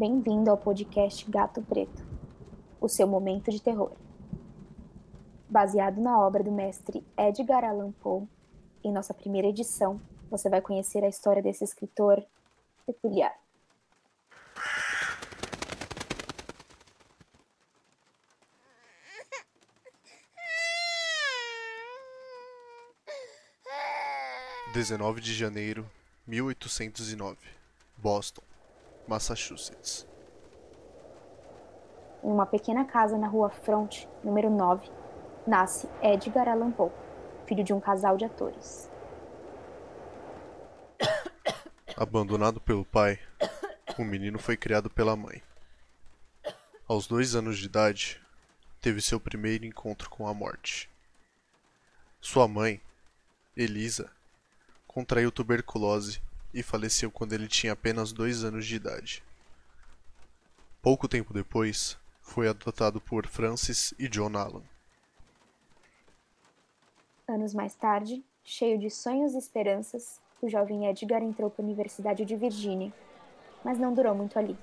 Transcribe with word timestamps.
Bem-vindo 0.00 0.50
ao 0.50 0.56
podcast 0.56 1.30
Gato 1.30 1.60
Preto, 1.60 2.02
o 2.80 2.88
seu 2.88 3.06
momento 3.06 3.50
de 3.50 3.60
terror. 3.60 3.92
Baseado 5.46 6.00
na 6.00 6.18
obra 6.18 6.42
do 6.42 6.50
mestre 6.50 7.04
Edgar 7.18 7.64
Allan 7.64 7.92
Poe, 7.92 8.26
em 8.82 8.90
nossa 8.90 9.12
primeira 9.12 9.48
edição, 9.48 10.00
você 10.30 10.48
vai 10.48 10.62
conhecer 10.62 11.04
a 11.04 11.08
história 11.08 11.42
desse 11.42 11.64
escritor 11.64 12.24
peculiar. 12.86 13.38
Dezenove 24.72 25.20
de 25.20 25.34
janeiro, 25.34 25.86
mil 26.26 26.46
oitocentos 26.46 27.12
e 27.12 27.16
nove, 27.16 27.46
Boston, 27.98 28.40
Massachusetts. 29.10 30.06
Em 32.22 32.28
uma 32.28 32.46
pequena 32.46 32.84
casa 32.84 33.18
na 33.18 33.26
rua 33.26 33.50
Front, 33.50 34.06
número 34.22 34.48
9, 34.48 34.88
nasce 35.44 35.88
Edgar 36.00 36.48
Allan 36.48 36.70
Poe, 36.70 36.92
filho 37.44 37.64
de 37.64 37.72
um 37.72 37.80
casal 37.80 38.16
de 38.16 38.24
atores. 38.24 38.88
Abandonado 41.96 42.60
pelo 42.60 42.84
pai, 42.84 43.18
o 43.98 44.04
menino 44.04 44.38
foi 44.38 44.56
criado 44.56 44.88
pela 44.88 45.16
mãe. 45.16 45.42
Aos 46.86 47.08
dois 47.08 47.34
anos 47.34 47.58
de 47.58 47.66
idade, 47.66 48.22
teve 48.80 49.02
seu 49.02 49.18
primeiro 49.18 49.66
encontro 49.66 50.08
com 50.08 50.28
a 50.28 50.32
morte. 50.32 50.88
Sua 52.20 52.46
mãe, 52.46 52.80
Elisa, 53.56 54.08
contraiu 54.86 55.32
tuberculose 55.32 56.22
e 56.52 56.62
faleceu 56.62 57.10
quando 57.10 57.32
ele 57.32 57.48
tinha 57.48 57.72
apenas 57.72 58.12
dois 58.12 58.44
anos 58.44 58.66
de 58.66 58.76
idade. 58.76 59.22
Pouco 60.82 61.06
tempo 61.06 61.32
depois, 61.32 61.98
foi 62.20 62.48
adotado 62.48 63.00
por 63.00 63.26
Francis 63.26 63.92
e 63.98 64.08
John 64.08 64.36
Allan. 64.36 64.62
Anos 67.28 67.52
mais 67.54 67.74
tarde, 67.74 68.24
cheio 68.42 68.78
de 68.78 68.90
sonhos 68.90 69.34
e 69.34 69.38
esperanças, 69.38 70.20
o 70.40 70.48
jovem 70.48 70.86
Edgar 70.86 71.22
entrou 71.22 71.50
para 71.50 71.62
a 71.62 71.66
Universidade 71.66 72.24
de 72.24 72.34
Virgínia, 72.34 72.92
mas 73.64 73.78
não 73.78 73.92
durou 73.92 74.14
muito 74.14 74.38
ali. 74.38 74.56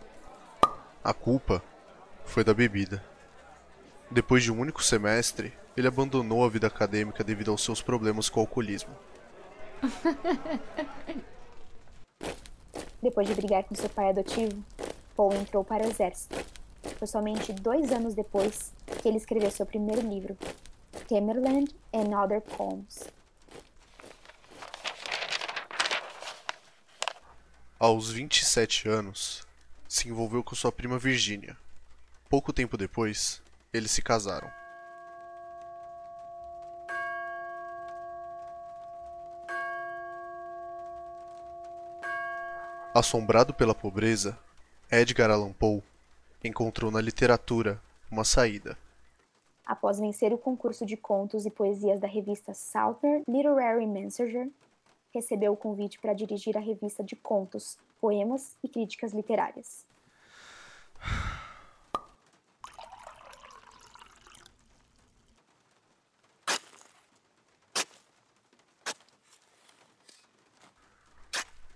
A 1.03 1.13
culpa 1.13 1.63
foi 2.25 2.43
da 2.43 2.53
bebida. 2.53 3.03
Depois 4.09 4.43
de 4.43 4.51
um 4.51 4.59
único 4.59 4.83
semestre, 4.83 5.53
ele 5.75 5.87
abandonou 5.87 6.43
a 6.43 6.49
vida 6.49 6.67
acadêmica 6.67 7.23
devido 7.23 7.51
aos 7.51 7.63
seus 7.63 7.81
problemas 7.81 8.27
com 8.27 8.39
o 8.39 8.43
alcoolismo. 8.43 8.95
Depois 13.01 13.27
de 13.27 13.35
brigar 13.35 13.63
com 13.63 13.75
seu 13.75 13.89
pai 13.89 14.09
adotivo, 14.09 14.63
Paul 15.15 15.33
entrou 15.33 15.63
para 15.63 15.85
o 15.85 15.89
exército. 15.89 16.35
Foi 16.97 17.07
somente 17.07 17.53
dois 17.53 17.91
anos 17.91 18.13
depois 18.13 18.71
que 19.01 19.07
ele 19.07 19.17
escreveu 19.17 19.51
seu 19.51 19.65
primeiro 19.65 20.01
livro, 20.01 20.37
Tamerland 21.07 21.73
and 21.93 22.19
Other 22.19 22.41
Poems. 22.41 23.03
Aos 27.79 28.11
27 28.11 28.89
anos, 28.89 29.45
se 29.87 30.09
envolveu 30.09 30.43
com 30.43 30.55
sua 30.55 30.71
prima 30.71 30.97
Virginia. 30.97 31.55
Pouco 32.27 32.51
tempo 32.51 32.75
depois, 32.75 33.41
eles 33.71 33.91
se 33.91 34.01
casaram. 34.01 34.51
Assombrado 42.99 43.53
pela 43.53 43.75
pobreza, 43.75 44.35
Edgar 44.91 45.29
Allan 45.29 45.53
Poe 45.53 45.83
encontrou 46.43 46.89
na 46.89 46.99
literatura 46.99 47.79
uma 48.09 48.23
saída. 48.23 48.75
Após 49.63 49.99
vencer 49.99 50.33
o 50.33 50.37
concurso 50.39 50.83
de 50.83 50.97
contos 50.97 51.45
e 51.45 51.51
poesias 51.51 51.99
da 51.99 52.07
revista 52.07 52.55
Southern 52.55 53.21
Literary 53.27 53.85
Messenger, 53.85 54.49
recebeu 55.13 55.53
o 55.53 55.55
convite 55.55 55.99
para 55.99 56.15
dirigir 56.15 56.57
a 56.57 56.59
revista 56.59 57.03
de 57.03 57.15
contos, 57.15 57.77
poemas 58.01 58.57
e 58.63 58.67
críticas 58.67 59.13
literárias. 59.13 59.85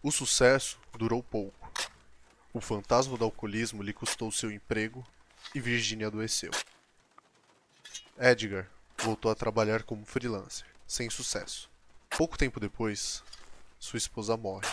O 0.03 0.11
sucesso 0.11 0.79
durou 0.97 1.21
pouco. 1.21 1.71
O 2.51 2.59
fantasma 2.59 3.15
do 3.15 3.23
alcoolismo 3.23 3.83
lhe 3.83 3.93
custou 3.93 4.31
seu 4.31 4.51
emprego 4.51 5.05
e 5.53 5.59
Virginia 5.59 6.07
adoeceu. 6.07 6.49
Edgar 8.17 8.67
voltou 8.97 9.31
a 9.31 9.35
trabalhar 9.35 9.83
como 9.83 10.03
freelancer, 10.03 10.65
sem 10.87 11.07
sucesso. 11.07 11.69
Pouco 12.17 12.35
tempo 12.35 12.59
depois, 12.59 13.23
sua 13.79 13.97
esposa 13.97 14.35
morre. 14.35 14.67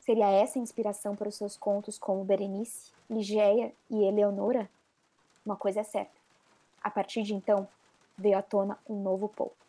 Seria 0.00 0.30
essa 0.30 0.58
a 0.58 0.62
inspiração 0.62 1.16
para 1.16 1.30
os 1.30 1.36
seus 1.36 1.56
contos 1.56 1.98
como 1.98 2.22
Berenice, 2.22 2.92
Ligeia 3.08 3.72
e 3.88 4.04
Eleonora? 4.04 4.68
Uma 5.44 5.56
coisa 5.56 5.80
é 5.80 5.84
certa. 5.84 6.12
A 6.82 6.90
partir 6.90 7.22
de 7.22 7.32
então, 7.32 7.66
veio 8.18 8.36
à 8.36 8.42
tona 8.42 8.78
um 8.86 9.02
novo 9.02 9.26
Poe. 9.26 9.61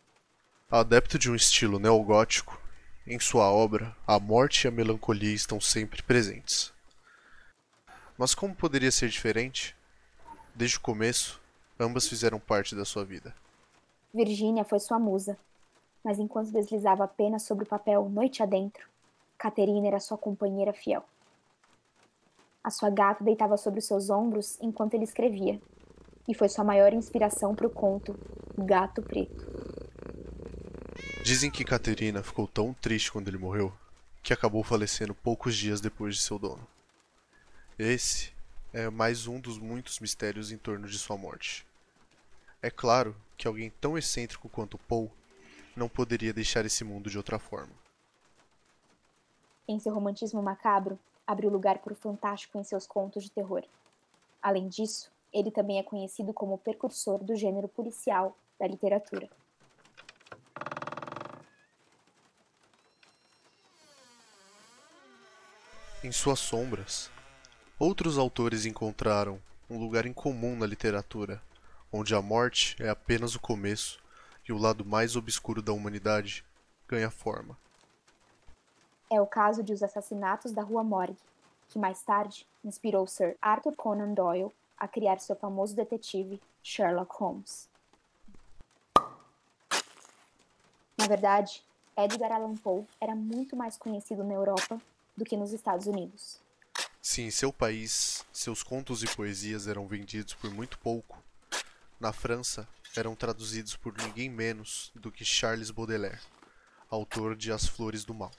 Adepto 0.76 1.16
de 1.20 1.30
um 1.30 1.36
estilo 1.36 1.78
neogótico, 1.78 2.60
em 3.06 3.16
sua 3.20 3.48
obra, 3.48 3.94
a 4.04 4.18
morte 4.18 4.64
e 4.64 4.66
a 4.66 4.72
melancolia 4.72 5.32
estão 5.32 5.60
sempre 5.60 6.02
presentes. 6.02 6.74
Mas 8.18 8.34
como 8.34 8.56
poderia 8.56 8.90
ser 8.90 9.08
diferente? 9.08 9.76
Desde 10.52 10.76
o 10.76 10.80
começo, 10.80 11.40
ambas 11.78 12.08
fizeram 12.08 12.40
parte 12.40 12.74
da 12.74 12.84
sua 12.84 13.04
vida. 13.04 13.32
Virginia 14.12 14.64
foi 14.64 14.80
sua 14.80 14.98
musa, 14.98 15.38
mas 16.02 16.18
enquanto 16.18 16.50
deslizava 16.50 17.04
apenas 17.04 17.44
sobre 17.44 17.62
o 17.62 17.68
papel 17.68 18.08
noite 18.08 18.42
adentro, 18.42 18.88
Caterina 19.38 19.86
era 19.86 20.00
sua 20.00 20.18
companheira 20.18 20.72
fiel. 20.72 21.04
A 22.64 22.70
sua 22.72 22.90
gata 22.90 23.22
deitava 23.22 23.56
sobre 23.56 23.78
os 23.78 23.86
seus 23.86 24.10
ombros 24.10 24.58
enquanto 24.60 24.94
ele 24.94 25.04
escrevia, 25.04 25.62
e 26.26 26.34
foi 26.34 26.48
sua 26.48 26.64
maior 26.64 26.92
inspiração 26.92 27.54
para 27.54 27.68
o 27.68 27.70
conto 27.70 28.18
Gato 28.58 29.02
Preto. 29.02 29.73
Dizem 31.24 31.50
que 31.50 31.64
Caterina 31.64 32.22
ficou 32.22 32.46
tão 32.46 32.74
triste 32.74 33.10
quando 33.10 33.28
ele 33.28 33.38
morreu 33.38 33.72
que 34.22 34.32
acabou 34.32 34.62
falecendo 34.62 35.14
poucos 35.14 35.54
dias 35.54 35.80
depois 35.80 36.16
de 36.16 36.22
seu 36.22 36.38
dono. 36.38 36.66
Esse 37.78 38.32
é 38.72 38.88
mais 38.88 39.26
um 39.26 39.38
dos 39.38 39.58
muitos 39.58 40.00
mistérios 40.00 40.50
em 40.50 40.56
torno 40.56 40.88
de 40.88 40.98
sua 40.98 41.16
morte. 41.16 41.66
É 42.62 42.70
claro 42.70 43.14
que 43.36 43.46
alguém 43.46 43.70
tão 43.80 43.98
excêntrico 43.98 44.48
quanto 44.48 44.78
Poe 44.78 45.10
não 45.76 45.88
poderia 45.88 46.32
deixar 46.32 46.64
esse 46.64 46.84
mundo 46.84 47.10
de 47.10 47.18
outra 47.18 47.38
forma. 47.38 47.72
Em 49.68 49.78
seu 49.78 49.92
romantismo 49.92 50.42
macabro, 50.42 50.98
abriu 51.26 51.50
lugar 51.50 51.78
para 51.78 51.92
o 51.92 51.96
fantástico 51.96 52.58
em 52.58 52.64
seus 52.64 52.86
contos 52.86 53.24
de 53.24 53.30
terror. 53.30 53.62
Além 54.40 54.68
disso, 54.68 55.10
ele 55.32 55.50
também 55.50 55.78
é 55.78 55.82
conhecido 55.82 56.32
como 56.32 56.56
precursor 56.56 57.22
do 57.22 57.36
gênero 57.36 57.68
policial 57.68 58.36
da 58.58 58.66
literatura. 58.66 59.28
Em 66.04 66.12
suas 66.12 66.38
sombras, 66.38 67.10
outros 67.78 68.18
autores 68.18 68.66
encontraram 68.66 69.40
um 69.70 69.78
lugar 69.78 70.04
incomum 70.04 70.54
na 70.54 70.66
literatura, 70.66 71.40
onde 71.90 72.14
a 72.14 72.20
morte 72.20 72.76
é 72.78 72.90
apenas 72.90 73.34
o 73.34 73.40
começo 73.40 73.98
e 74.46 74.52
o 74.52 74.58
lado 74.58 74.84
mais 74.84 75.16
obscuro 75.16 75.62
da 75.62 75.72
humanidade 75.72 76.44
ganha 76.86 77.10
forma. 77.10 77.56
É 79.10 79.18
o 79.18 79.26
caso 79.26 79.62
de 79.62 79.72
Os 79.72 79.82
Assassinatos 79.82 80.52
da 80.52 80.60
Rua 80.60 80.84
Morgue, 80.84 81.16
que 81.70 81.78
mais 81.78 82.02
tarde 82.02 82.46
inspirou 82.62 83.06
Sir 83.06 83.34
Arthur 83.40 83.74
Conan 83.74 84.12
Doyle 84.12 84.52
a 84.76 84.86
criar 84.86 85.18
seu 85.20 85.34
famoso 85.34 85.74
detetive 85.74 86.38
Sherlock 86.62 87.16
Holmes. 87.16 87.66
Na 90.98 91.06
verdade, 91.08 91.64
Edgar 91.96 92.30
Allan 92.30 92.56
Poe 92.56 92.84
era 93.00 93.14
muito 93.14 93.56
mais 93.56 93.78
conhecido 93.78 94.22
na 94.22 94.34
Europa 94.34 94.78
do 95.16 95.24
que 95.24 95.36
nos 95.36 95.52
Estados 95.52 95.86
Unidos. 95.86 96.40
Se 97.00 97.22
em 97.22 97.30
seu 97.30 97.52
país 97.52 98.24
seus 98.32 98.62
contos 98.62 99.02
e 99.02 99.06
poesias 99.06 99.68
eram 99.68 99.86
vendidos 99.86 100.34
por 100.34 100.50
muito 100.50 100.78
pouco, 100.78 101.22
na 102.00 102.12
França 102.12 102.66
eram 102.96 103.14
traduzidos 103.14 103.76
por 103.76 103.96
ninguém 103.96 104.30
menos 104.30 104.90
do 104.94 105.10
que 105.10 105.24
Charles 105.24 105.70
Baudelaire, 105.70 106.20
autor 106.88 107.36
de 107.36 107.52
As 107.52 107.66
Flores 107.66 108.04
do 108.04 108.14
Mal. 108.14 108.30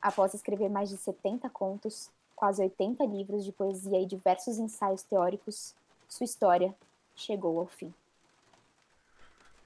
Após 0.00 0.32
escrever 0.34 0.68
mais 0.68 0.88
de 0.88 0.96
70 0.96 1.48
contos, 1.50 2.10
quase 2.34 2.62
80 2.62 3.04
livros 3.04 3.44
de 3.44 3.52
poesia 3.52 4.00
e 4.00 4.06
diversos 4.06 4.58
ensaios 4.58 5.02
teóricos, 5.02 5.74
sua 6.08 6.24
história 6.24 6.74
chegou 7.14 7.58
ao 7.58 7.66
fim. 7.66 7.92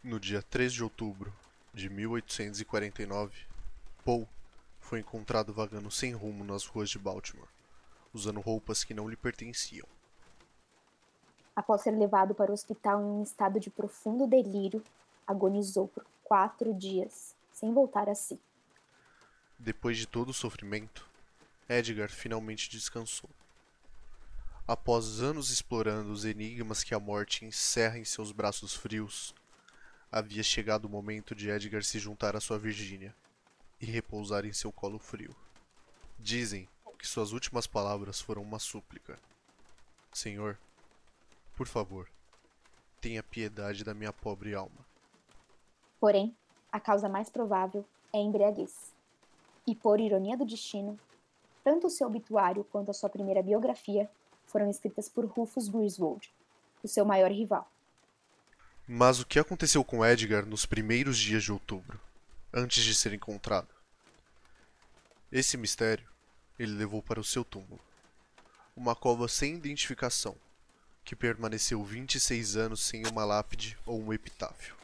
No 0.03 0.19
dia 0.19 0.43
3 0.43 0.73
de 0.73 0.83
outubro 0.83 1.33
de 1.73 1.89
1849, 1.89 3.33
Poe 4.05 4.27
foi 4.85 5.01
encontrado 5.01 5.53
vagando 5.53 5.91
sem 5.91 6.13
rumo 6.13 6.45
nas 6.45 6.67
ruas 6.67 6.91
de 6.91 6.99
Baltimore, 6.99 7.49
usando 8.13 8.41
roupas 8.41 8.85
que 8.85 8.93
não 8.93 9.09
lhe 9.09 9.17
pertenciam. 9.17 9.89
Após 11.57 11.81
ser 11.81 11.93
levado 11.93 12.35
para 12.35 12.51
o 12.51 12.55
hospital 12.55 13.01
em 13.01 13.05
um 13.05 13.23
estado 13.23 13.59
de 13.59 13.71
profundo 13.71 14.27
delírio, 14.27 14.85
agonizou 15.27 15.89
por 15.89 16.05
quatro 16.23 16.75
dias, 16.75 17.35
sem 17.51 17.73
voltar 17.73 18.11
a 18.11 18.15
si. 18.15 18.39
Depois 19.59 19.97
de 19.97 20.07
todo 20.07 20.29
o 20.29 20.35
sofrimento, 20.35 21.09
Edgar 21.67 22.11
finalmente 22.11 22.71
descansou. 22.71 23.31
Após 24.69 25.21
anos 25.23 25.51
explorando 25.51 26.13
os 26.13 26.27
enigmas 26.27 26.85
que 26.85 26.95
a 26.95 27.01
morte 27.01 27.45
encerra 27.45 27.99
em 27.99 28.05
seus 28.05 28.33
braços 28.33 28.75
frios, 28.75 29.35
havia 30.13 30.43
chegado 30.43 30.85
o 30.85 30.91
momento 30.91 31.35
de 31.35 31.49
Edgar 31.49 31.83
se 31.83 31.99
juntar 31.99 32.37
à 32.37 32.41
sua 32.41 32.59
Virgínia 32.59 33.15
e 33.81 33.87
repousar 33.87 34.45
em 34.45 34.53
seu 34.53 34.73
colo 34.73 34.99
frio. 34.99 35.35
Dizem 36.19 36.69
que 36.99 37.07
suas 37.07 37.33
últimas 37.33 37.67
palavras 37.67 38.21
foram 38.21 38.43
uma 38.43 38.59
súplica: 38.59 39.19
Senhor, 40.13 40.59
por 41.57 41.67
favor, 41.67 42.09
tenha 43.01 43.23
piedade 43.23 43.85
da 43.85 43.93
minha 43.93 44.13
pobre 44.13 44.55
alma. 44.55 44.87
Porém, 46.01 46.35
a 46.73 46.81
causa 46.81 47.09
mais 47.09 47.29
provável 47.29 47.85
é 48.13 48.19
a 48.19 48.21
embriaguez. 48.21 48.93
E 49.67 49.75
por 49.75 50.01
ironia 50.01 50.37
do 50.37 50.45
destino, 50.45 50.99
tanto 51.63 51.87
o 51.87 51.91
seu 51.91 52.07
obituário 52.07 52.65
quanto 52.65 52.91
a 52.91 52.95
sua 52.95 53.09
primeira 53.09 53.43
biografia 53.43 54.11
foram 54.47 54.71
escritas 54.71 55.09
por 55.09 55.25
Rufus 55.25 55.69
Griswold, 55.69 56.33
o 56.83 56.89
seu 56.89 57.05
maior 57.05 57.31
rival. 57.31 57.71
Mas 58.87 59.19
o 59.21 59.27
que 59.27 59.39
aconteceu 59.39 59.83
com 59.83 60.05
Edgar 60.05 60.45
nos 60.45 60.67
primeiros 60.67 61.19
dias 61.19 61.43
de 61.43 61.53
outubro, 61.53 61.99
antes 62.57 62.85
de 62.85 62.95
ser 62.95 63.13
encontrado? 63.13 63.69
Esse 65.33 65.57
mistério 65.57 66.09
ele 66.57 66.73
levou 66.73 67.03
para 67.03 67.19
o 67.19 67.25
seu 67.25 67.45
túmulo. 67.45 67.81
Uma 68.77 68.95
cova 68.95 69.27
sem 69.27 69.57
identificação, 69.57 70.37
que 71.05 71.17
permaneceu 71.17 71.83
26 71.83 72.57
anos 72.57 72.81
sem 72.81 73.05
uma 73.09 73.25
lápide 73.25 73.77
ou 73.85 74.01
um 74.01 74.13
epitáfio. 74.13 74.77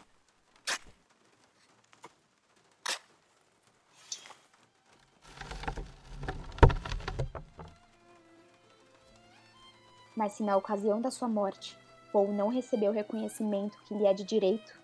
Mas 10.16 10.32
se 10.32 10.42
na 10.42 10.56
ocasião 10.56 11.00
da 11.00 11.10
sua 11.10 11.28
morte 11.28 11.78
Poe 12.12 12.28
não 12.32 12.48
recebeu 12.48 12.90
o 12.90 12.94
reconhecimento 12.94 13.78
que 13.84 13.94
lhe 13.94 14.04
é 14.04 14.12
de 14.12 14.24
direito, 14.24 14.78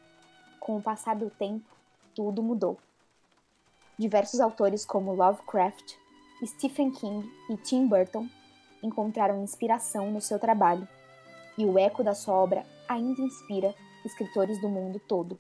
com 0.61 0.77
o 0.77 0.83
passar 0.83 1.17
do 1.17 1.29
tempo, 1.29 1.76
tudo 2.17 2.43
mudou. 2.43 2.79
Diversos 3.99 4.41
autores 4.41 4.87
como 4.87 5.15
Lovecraft, 5.15 5.95
Stephen 6.45 6.91
King 6.91 7.31
e 7.51 7.57
Tim 7.59 7.87
Burton 7.87 8.27
encontraram 8.83 9.43
inspiração 9.43 10.11
no 10.11 10.21
seu 10.21 10.39
trabalho, 10.39 10.89
e 11.59 11.65
o 11.65 11.79
eco 11.79 12.03
da 12.03 12.15
sua 12.15 12.35
obra 12.35 12.67
ainda 12.89 13.21
inspira 13.21 13.75
escritores 14.05 14.61
do 14.61 14.69
mundo 14.69 14.99
todo. 14.99 15.39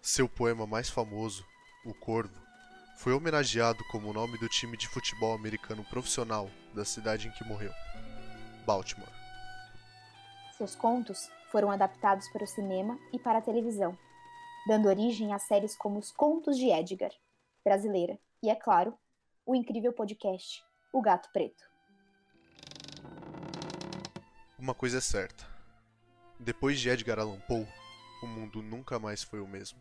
Seu 0.00 0.28
poema 0.28 0.66
mais 0.66 0.88
famoso, 0.88 1.44
O 1.84 1.94
Corvo, 1.94 2.34
foi 2.96 3.12
homenageado 3.12 3.82
como 3.90 4.10
o 4.10 4.12
nome 4.12 4.38
do 4.38 4.48
time 4.48 4.76
de 4.76 4.88
futebol 4.88 5.34
americano 5.34 5.84
profissional 5.84 6.50
da 6.74 6.84
cidade 6.84 7.28
em 7.28 7.30
que 7.30 7.44
morreu, 7.44 7.72
Baltimore. 8.66 9.12
Seus 10.56 10.74
contos 10.74 11.30
foram 11.52 11.70
adaptados 11.70 12.28
para 12.30 12.44
o 12.44 12.46
cinema 12.46 12.98
e 13.12 13.18
para 13.18 13.38
a 13.38 13.42
televisão, 13.42 13.96
dando 14.68 14.86
origem 14.86 15.32
a 15.32 15.38
séries 15.38 15.74
como 15.74 15.98
Os 15.98 16.12
Contos 16.12 16.58
de 16.58 16.68
Edgar, 16.70 17.10
brasileira, 17.64 18.18
e, 18.42 18.50
é 18.50 18.54
claro, 18.54 18.92
o 19.46 19.54
incrível 19.54 19.94
podcast 19.94 20.62
O 20.92 21.00
Gato 21.00 21.30
Preto. 21.32 21.64
Uma 24.58 24.74
coisa 24.74 24.98
é 24.98 25.00
certa: 25.00 25.46
depois 26.38 26.78
de 26.78 26.90
Edgar 26.90 27.18
Allan 27.18 27.40
Poe, 27.48 27.66
o 28.22 28.26
mundo 28.26 28.62
nunca 28.62 28.98
mais 28.98 29.22
foi 29.22 29.40
o 29.40 29.48
mesmo. 29.48 29.78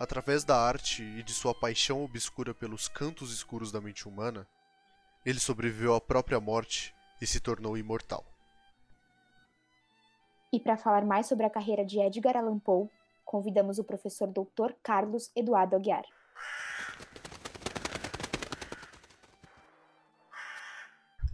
Através 0.00 0.42
da 0.42 0.60
arte 0.60 1.04
e 1.04 1.22
de 1.22 1.32
sua 1.32 1.54
paixão 1.54 2.02
obscura 2.02 2.52
pelos 2.52 2.88
cantos 2.88 3.32
escuros 3.32 3.70
da 3.70 3.80
mente 3.80 4.08
humana, 4.08 4.48
ele 5.24 5.38
sobreviveu 5.38 5.94
à 5.94 6.00
própria 6.00 6.40
morte 6.40 6.92
e 7.20 7.26
se 7.26 7.38
tornou 7.38 7.78
imortal. 7.78 8.24
E 10.52 10.58
para 10.58 10.76
falar 10.76 11.04
mais 11.04 11.26
sobre 11.26 11.46
a 11.46 11.50
carreira 11.50 11.84
de 11.84 12.00
Edgar 12.00 12.36
Allan 12.36 12.58
Poe, 12.58 12.88
convidamos 13.26 13.78
o 13.78 13.84
professor 13.84 14.28
Dr. 14.28 14.72
Carlos 14.82 15.30
Eduardo 15.36 15.74
Aguiar. 15.76 16.04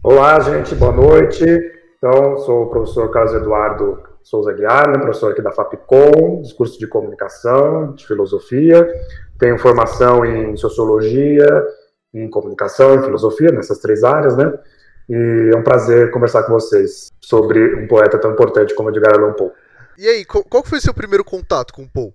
Olá, 0.03 0.39
gente, 0.41 0.75
boa 0.75 0.91
noite. 0.91 1.45
Então, 1.97 2.37
sou 2.39 2.63
o 2.63 2.69
professor 2.69 3.09
Carlos 3.11 3.33
Eduardo 3.33 4.03
Souza 4.23 4.51
Aguiar, 4.51 4.89
né, 4.89 4.97
professor 4.97 5.31
aqui 5.31 5.41
da 5.41 5.51
FAPCOM, 5.51 6.41
discurso 6.41 6.77
de 6.79 6.87
comunicação, 6.87 7.93
de 7.93 8.05
filosofia. 8.05 8.85
Tenho 9.39 9.57
formação 9.59 10.25
em 10.25 10.57
sociologia, 10.57 11.47
em 12.13 12.29
comunicação 12.29 12.95
e 12.95 13.03
filosofia, 13.03 13.51
nessas 13.51 13.79
três 13.79 14.03
áreas, 14.03 14.35
né? 14.35 14.51
E 15.09 15.51
é 15.53 15.57
um 15.57 15.63
prazer 15.63 16.11
conversar 16.11 16.43
com 16.43 16.53
vocês 16.53 17.11
sobre 17.21 17.75
um 17.75 17.87
poeta 17.87 18.17
tão 18.17 18.31
importante 18.31 18.73
como 18.75 18.89
Edgar 18.89 19.13
Allan 19.15 19.33
Poe. 19.33 19.51
E 19.97 20.07
aí, 20.07 20.25
qual 20.25 20.63
foi 20.63 20.77
o 20.77 20.81
seu 20.81 20.93
primeiro 20.93 21.23
contato 21.23 21.73
com 21.73 21.87
Poe? 21.87 22.13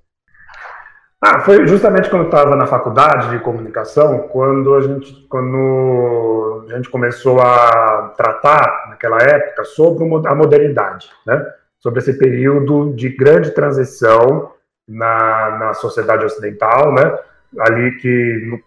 Ah, 1.21 1.41
foi 1.41 1.67
justamente 1.67 2.09
quando 2.09 2.23
eu 2.23 2.29
estava 2.29 2.55
na 2.55 2.67
faculdade 2.67 3.31
de 3.31 3.41
comunicação, 3.41 4.29
quando 4.29 4.75
a 4.77 4.81
gente, 4.81 5.27
quando 5.29 6.65
a 6.71 6.77
gente 6.77 6.89
começou 6.89 7.41
a 7.41 8.15
tratar 8.17 8.87
naquela 8.89 9.19
época 9.19 9.65
sobre 9.65 10.05
a 10.27 10.35
modernidade, 10.35 11.11
né? 11.27 11.45
Sobre 11.81 11.99
esse 11.99 12.17
período 12.17 12.93
de 12.95 13.09
grande 13.09 13.51
transição 13.51 14.53
na, 14.87 15.59
na 15.59 15.75
sociedade 15.75 16.25
ocidental, 16.25 16.93
né? 16.93 17.19
Ali 17.59 17.97
que 17.99 18.63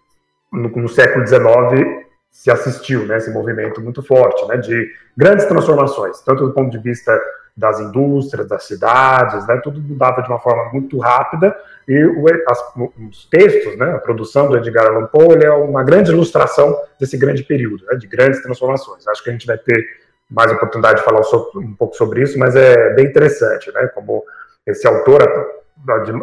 no, 0.52 0.62
no, 0.62 0.70
no 0.70 0.90
século 0.90 1.26
XIX 1.26 2.01
se 2.32 2.50
assistiu, 2.50 3.06
né, 3.06 3.18
esse 3.18 3.30
movimento 3.30 3.82
muito 3.82 4.02
forte, 4.02 4.48
né, 4.48 4.58
de 4.58 4.90
grandes 5.16 5.46
transformações, 5.46 6.22
tanto 6.22 6.48
do 6.48 6.54
ponto 6.54 6.72
de 6.72 6.80
vista 6.80 7.20
das 7.56 7.80
indústrias, 7.80 8.48
das 8.48 8.64
cidades, 8.64 9.46
né, 9.46 9.60
tudo 9.62 9.82
mudava 9.82 10.22
de 10.22 10.30
uma 10.30 10.40
forma 10.40 10.72
muito 10.72 10.98
rápida 10.98 11.56
e 11.88 12.04
o, 12.04 12.26
as, 12.48 12.60
os 13.10 13.26
textos, 13.26 13.78
né, 13.78 13.92
a 13.92 14.00
produção 14.00 14.48
do 14.48 14.58
Edgar 14.58 14.88
Allan 14.88 15.08
Poe, 15.08 15.44
é 15.44 15.52
uma 15.52 15.84
grande 15.84 16.12
ilustração 16.12 16.76
desse 17.00 17.18
grande 17.18 17.44
período, 17.44 17.86
né, 17.86 17.98
de 17.98 18.08
grandes 18.08 18.42
transformações. 18.42 19.06
Acho 19.08 19.24
que 19.24 19.30
a 19.30 19.34
gente 19.34 19.46
vai 19.46 19.58
ter 19.58 19.86
mais 20.30 20.52
oportunidade 20.52 21.00
de 21.00 21.06
falar 21.06 21.22
um 21.56 21.76
pouco 21.76 21.96
sobre 21.96 22.24
isso, 22.24 22.40
mas 22.40 22.56
é 22.56 22.94
bem 22.94 23.06
interessante, 23.06 23.72
né, 23.74 23.88
como 23.94 24.24
esse 24.66 24.88
autor 24.88 25.61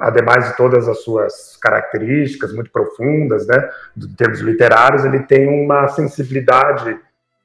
ademais 0.00 0.48
de 0.48 0.56
todas 0.56 0.88
as 0.88 1.02
suas 1.02 1.56
características 1.56 2.52
muito 2.52 2.70
profundas, 2.70 3.46
né, 3.46 3.68
em 3.96 4.14
termos 4.14 4.40
literários, 4.40 5.04
ele 5.04 5.20
tem 5.20 5.48
uma 5.48 5.88
sensibilidade 5.88 6.98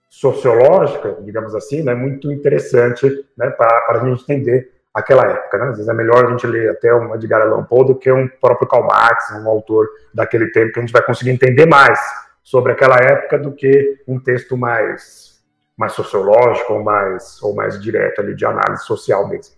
sociológica, 0.10 1.18
digamos 1.22 1.56
assim, 1.56 1.82
né, 1.82 1.96
muito 1.96 2.32
interessante 2.32 3.26
né, 3.38 3.50
para 3.50 4.02
a 4.02 4.06
gente 4.06 4.22
entender 4.24 4.72
aquela 4.94 5.24
época. 5.26 5.58
Né? 5.58 5.64
Às 5.66 5.78
vezes 5.78 5.90
é 5.90 5.94
melhor 5.94 6.26
a 6.26 6.30
gente 6.30 6.46
ler 6.46 6.70
até 6.70 6.94
um 6.94 7.16
Edgar 7.16 7.42
Allan 7.42 7.64
Poe 7.64 7.88
do 7.88 7.96
que 7.96 8.12
um 8.12 8.28
próprio 8.28 8.68
Karl 8.68 8.86
Marx, 8.86 9.32
um 9.32 9.50
autor 9.50 9.88
daquele 10.14 10.52
tempo, 10.52 10.72
que 10.72 10.80
a 10.80 10.82
gente 10.84 10.94
vai 10.94 11.02
conseguir 11.02 11.32
entender 11.32 11.66
mais 11.66 12.00
sobre 12.44 12.74
aquela 12.74 12.98
época 12.98 13.40
do 13.40 13.52
que 13.52 14.04
um 14.08 14.20
texto 14.20 14.56
mais, 14.56 15.42
mais 15.76 15.94
sociológico 15.94 16.74
ou 16.74 16.84
mais, 16.84 17.42
ou 17.42 17.56
mais 17.56 17.82
direto 17.82 18.22
ali 18.22 18.36
de 18.36 18.46
análise 18.46 18.84
social 18.86 19.28
mesmo. 19.28 19.56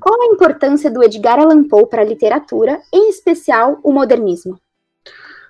Qual 0.00 0.20
a 0.20 0.26
importância 0.26 0.90
do 0.90 1.02
Edgar 1.02 1.38
Allan 1.38 1.68
Poe 1.68 1.86
para 1.86 2.02
a 2.02 2.04
literatura, 2.04 2.80
em 2.92 3.08
especial 3.08 3.78
o 3.82 3.92
modernismo? 3.92 4.58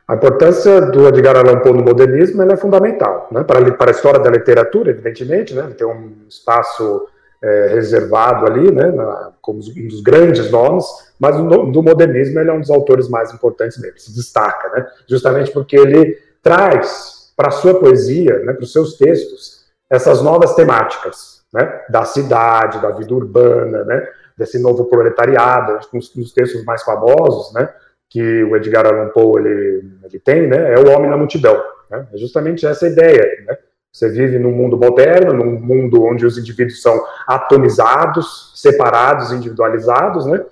A 0.07 0.15
importância 0.15 0.83
do 0.83 1.09
Edgar 1.09 1.37
Allan 1.37 1.61
Poe 1.61 1.73
no 1.73 1.83
modernismo 1.83 2.43
é 2.43 2.57
fundamental, 2.57 3.29
né? 3.31 3.43
para, 3.43 3.73
para 3.73 3.91
a 3.91 3.95
história 3.95 4.21
da 4.21 4.31
literatura, 4.31 4.91
evidentemente, 4.91 5.55
né? 5.55 5.65
ele 5.65 5.75
tem 5.75 5.87
um 5.87 6.13
espaço 6.29 7.09
é, 7.43 7.69
reservado 7.75 8.47
ali, 8.47 8.71
né? 8.73 8.91
Na, 8.91 9.33
como 9.41 9.61
um 9.61 9.89
dos 9.89 10.01
grandes 10.03 10.51
nomes, 10.51 10.85
mas 11.19 11.37
do, 11.37 11.71
do, 11.71 11.83
modernismo 11.83 12.39
ele 12.41 12.51
é 12.51 12.53
um 12.53 12.61
dos 12.61 12.71
autores 12.71 13.09
mais 13.09 13.33
importantes 13.33 13.81
mesmo, 13.81 13.99
se 13.99 14.15
destaca, 14.15 14.69
né? 14.71 14.87
justamente 15.09 15.51
porque 15.53 15.77
ele 15.77 16.19
traz 16.43 17.33
para 17.37 17.49
a 17.49 17.53
sua 17.53 17.79
poesia, 17.79 18.41
né? 18.41 18.53
para 18.53 18.65
os 18.65 18.73
seus 18.73 18.95
textos, 18.97 19.65
essas 19.89 20.21
novas 20.21 20.55
temáticas, 20.55 21.38
né, 21.53 21.85
da 21.89 22.05
cidade, 22.05 22.81
da 22.81 22.91
vida 22.91 23.15
urbana, 23.15 23.85
né, 23.85 24.09
desse 24.37 24.61
novo 24.61 24.85
proletariado, 24.85 25.79
um 25.93 25.99
dos 25.99 26.33
textos 26.33 26.65
mais 26.65 26.83
famosos, 26.83 27.53
né, 27.55 27.69
que 28.09 28.45
o 28.45 28.57
Edgar 28.57 28.87
Allan 28.87 29.09
Poe 29.09 29.41
ele, 29.41 29.91
ele 30.05 30.19
tem, 30.19 30.47
né, 30.47 30.75
é 30.75 30.79
o 30.79 30.91
homem 30.91 31.11
na 31.11 31.17
multidão. 31.17 31.61
Né, 31.91 32.07
é 32.13 32.17
justamente 32.19 32.67
essa 32.67 32.87
ideia. 32.87 33.45
Né, 33.47 33.57
você 33.93 34.09
vive 34.09 34.39
num 34.39 34.53
mundo 34.53 34.77
moderno, 34.77 35.33
num 35.33 35.59
mundo 35.59 36.05
onde 36.05 36.25
os 36.25 36.39
indivíduos 36.39 36.83
são 36.83 37.03
atomizados, 37.27 38.53
separados, 38.55 39.33
individualizados, 39.33 40.27
né, 40.27 40.45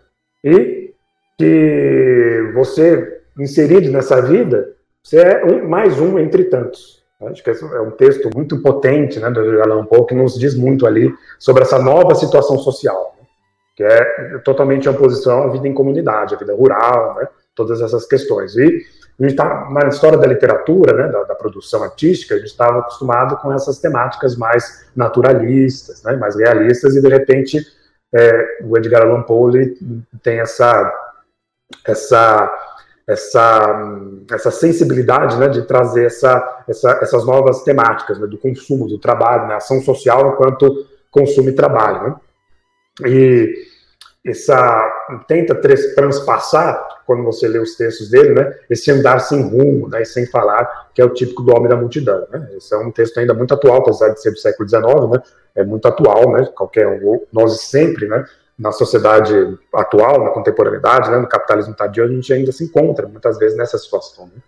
e 0.42 0.94
que 1.38 2.50
você 2.54 3.20
inserido 3.38 3.90
nessa 3.90 4.22
vida 4.22 4.74
Você 5.06 5.20
é 5.20 5.44
um, 5.44 5.68
mais 5.68 6.00
um 6.00 6.18
entre 6.18 6.44
tantos. 6.46 7.04
Acho 7.22 7.42
que 7.42 7.50
é 7.50 7.80
um 7.80 7.92
texto 7.92 8.28
muito 8.34 8.60
potente, 8.60 9.18
né, 9.18 9.30
do 9.30 9.62
Allan 9.62 9.86
Poe, 9.86 10.06
que 10.06 10.14
nos 10.14 10.38
diz 10.38 10.54
muito 10.54 10.86
ali 10.86 11.12
sobre 11.38 11.62
essa 11.62 11.78
nova 11.78 12.14
situação 12.14 12.58
social, 12.58 13.16
né, 13.18 13.26
que 13.74 13.82
é 13.82 14.38
totalmente 14.44 14.86
em 14.86 14.90
oposição 14.90 15.44
à 15.44 15.48
vida 15.48 15.66
em 15.66 15.72
comunidade, 15.72 16.34
à 16.34 16.38
vida 16.38 16.54
rural, 16.54 17.14
né, 17.14 17.26
todas 17.54 17.80
essas 17.80 18.06
questões. 18.06 18.54
E 18.56 18.84
a 19.18 19.22
gente 19.22 19.30
está 19.30 19.70
na 19.70 19.88
história 19.88 20.18
da 20.18 20.26
literatura, 20.26 20.94
né, 20.94 21.08
da, 21.08 21.22
da, 21.22 21.34
produção 21.34 21.82
artística, 21.82 22.34
a 22.34 22.38
gente 22.38 22.48
estava 22.48 22.80
acostumado 22.80 23.38
com 23.38 23.50
essas 23.50 23.78
temáticas 23.78 24.36
mais 24.36 24.86
naturalistas, 24.94 26.02
né, 26.02 26.16
mais 26.16 26.36
realistas, 26.36 26.96
e 26.96 27.00
de 27.00 27.08
repente 27.08 27.66
é, 28.14 28.58
o 28.62 28.76
Edgar 28.76 29.02
Allan 29.02 29.22
Poe 29.22 29.74
tem 30.22 30.38
essa 30.40 30.92
essa 31.84 32.52
essa 33.06 33.98
essa 34.30 34.50
sensibilidade, 34.50 35.36
né, 35.36 35.48
de 35.48 35.62
trazer 35.62 36.06
essa, 36.06 36.64
essa 36.68 36.90
essas 37.02 37.24
novas 37.24 37.62
temáticas 37.62 38.18
né, 38.18 38.26
do 38.26 38.36
consumo, 38.36 38.88
do 38.88 38.98
trabalho, 38.98 39.46
né, 39.46 39.54
ação 39.54 39.80
social 39.80 40.32
enquanto 40.32 40.86
consumo 41.10 41.48
e 41.48 41.52
trabalho, 41.52 42.02
né? 42.02 42.16
E 43.06 43.54
essa 44.26 44.82
tenta 45.28 45.54
transpassar 45.54 46.84
quando 47.06 47.22
você 47.22 47.46
lê 47.46 47.60
os 47.60 47.76
textos 47.76 48.10
dele, 48.10 48.34
né, 48.34 48.58
esse 48.68 48.90
andar 48.90 49.20
sem 49.20 49.40
rumo, 49.40 49.88
né, 49.88 50.04
sem 50.04 50.26
falar, 50.26 50.88
que 50.92 51.00
é 51.00 51.04
o 51.04 51.14
típico 51.14 51.42
do 51.42 51.54
homem 51.54 51.68
da 51.68 51.76
multidão, 51.76 52.26
né? 52.30 52.50
Esse 52.56 52.74
é 52.74 52.78
um 52.78 52.90
texto 52.90 53.18
ainda 53.18 53.32
muito 53.32 53.54
atual, 53.54 53.78
apesar 53.78 54.08
de 54.08 54.20
ser 54.20 54.32
do 54.32 54.38
século 54.38 54.68
XIX, 54.68 54.84
né? 55.12 55.22
É 55.54 55.64
muito 55.64 55.86
atual, 55.86 56.32
né? 56.32 56.48
Qualquer 56.54 56.88
um, 56.88 57.20
nós 57.32 57.60
sempre, 57.62 58.08
né? 58.08 58.24
Na 58.58 58.72
sociedade 58.72 59.58
atual, 59.74 60.24
na 60.24 60.30
contemporaneidade, 60.30 61.10
né, 61.10 61.18
no 61.18 61.28
capitalismo 61.28 61.74
tardio, 61.74 62.04
a 62.04 62.08
gente 62.08 62.32
ainda 62.32 62.52
se 62.52 62.64
encontra 62.64 63.06
muitas 63.06 63.38
vezes 63.38 63.56
nessa 63.56 63.76
situação. 63.76 64.26
Né? 64.26 64.40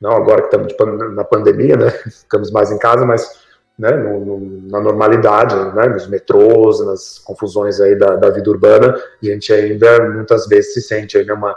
Não 0.00 0.10
agora 0.10 0.42
que 0.42 0.56
estamos 0.56 1.14
na 1.14 1.22
pandemia, 1.22 1.76
né? 1.76 1.90
Ficamos 2.22 2.50
mais 2.50 2.72
em 2.72 2.78
casa, 2.78 3.06
mas 3.06 3.40
né, 3.78 3.90
no, 3.92 4.20
no, 4.24 4.68
na 4.68 4.80
normalidade, 4.80 5.54
né, 5.74 5.86
nos 5.88 6.06
metrôs, 6.08 6.84
nas 6.84 7.18
confusões 7.18 7.80
aí 7.80 7.96
da, 7.96 8.16
da, 8.16 8.30
vida 8.30 8.50
urbana, 8.50 8.94
a 8.94 9.26
gente 9.26 9.52
ainda 9.52 10.08
muitas 10.10 10.46
vezes 10.46 10.74
se 10.74 10.82
sente 10.82 11.16
ainda 11.16 11.34
uma, 11.34 11.56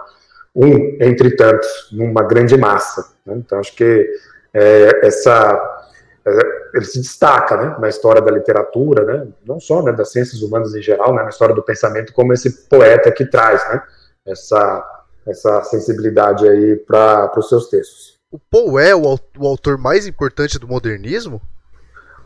um 0.56 0.98
entre 1.02 1.36
tantos, 1.36 1.90
numa 1.92 2.24
grande 2.24 2.58
massa. 2.58 3.14
Né? 3.26 3.36
Então 3.38 3.60
acho 3.60 3.76
que 3.76 4.10
é, 4.54 5.06
essa 5.06 5.75
ele 6.74 6.86
se 6.86 7.00
destaca 7.00 7.56
né, 7.56 7.76
na 7.80 7.88
história 7.88 8.22
da 8.22 8.32
literatura, 8.32 9.06
né, 9.06 9.28
não 9.46 9.60
só 9.60 9.82
né, 9.84 9.92
das 9.92 10.12
ciências 10.12 10.42
humanas 10.42 10.74
em 10.76 10.82
geral, 10.82 11.14
né, 11.14 11.24
na 11.24 11.30
história 11.30 11.54
do 11.54 11.64
pensamento, 11.64 12.14
como 12.14 12.34
esse 12.34 12.68
poeta 12.68 13.12
que 13.12 13.26
traz 13.26 13.62
né, 13.70 13.82
essa, 14.26 15.04
essa 15.28 15.64
sensibilidade 15.64 16.48
aí 16.48 16.76
para 16.78 17.32
os 17.38 17.48
seus 17.48 17.70
textos. 17.70 18.16
O 18.32 18.40
Poe 18.40 18.84
é 18.84 18.96
o, 18.96 19.02
o 19.38 19.48
autor 19.48 19.78
mais 19.78 20.08
importante 20.08 20.60
do 20.60 20.68
modernismo? 20.68 21.42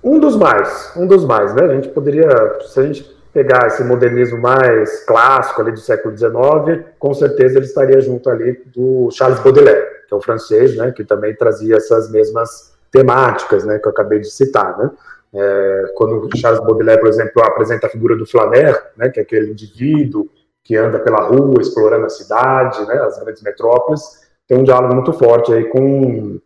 Um 0.03 0.17
dos 0.17 0.35
mais, 0.35 0.91
um 0.95 1.05
dos 1.05 1.25
mais, 1.25 1.53
né? 1.53 1.65
A 1.65 1.75
gente 1.75 1.89
poderia, 1.89 2.29
se 2.61 2.79
a 2.79 2.83
gente 2.83 3.03
pegar 3.33 3.67
esse 3.67 3.83
modernismo 3.83 4.39
mais 4.39 5.03
clássico 5.03 5.61
ali 5.61 5.71
do 5.71 5.79
século 5.79 6.17
XIX, 6.17 6.85
com 6.97 7.13
certeza 7.13 7.57
ele 7.57 7.65
estaria 7.65 7.99
junto 7.99 8.29
ali 8.29 8.63
do 8.67 9.11
Charles 9.11 9.39
Baudelaire, 9.39 9.85
que 10.07 10.13
é 10.13 10.17
o 10.17 10.21
francês, 10.21 10.75
né? 10.77 10.91
Que 10.91 11.03
também 11.03 11.35
trazia 11.35 11.75
essas 11.75 12.09
mesmas 12.09 12.68
temáticas, 12.91 13.65
né? 13.65 13.79
Que 13.79 13.87
eu 13.87 13.91
acabei 13.91 14.19
de 14.19 14.29
citar, 14.29 14.77
né? 14.77 14.91
É, 15.33 15.93
quando 15.95 16.27
Charles 16.37 16.59
Baudelaire, 16.61 16.99
por 16.99 17.09
exemplo, 17.09 17.43
apresenta 17.43 17.87
a 17.87 17.89
figura 17.89 18.15
do 18.15 18.25
flaneur, 18.25 18.81
né? 18.97 19.09
Que 19.09 19.19
é 19.19 19.23
aquele 19.23 19.51
indivíduo 19.51 20.29
que 20.63 20.75
anda 20.75 20.99
pela 20.99 21.23
rua 21.23 21.61
explorando 21.61 22.05
a 22.05 22.09
cidade, 22.09 22.85
né? 22.87 22.95
As 22.95 23.19
grandes 23.19 23.41
metrópoles, 23.41 24.01
tem 24.47 24.57
um 24.57 24.63
diálogo 24.63 24.95
muito 24.95 25.13
forte 25.13 25.53
aí 25.53 25.65
com 25.65 26.39